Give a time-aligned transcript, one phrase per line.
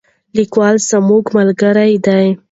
[0.37, 2.25] لیکوال زموږ ملګری دی.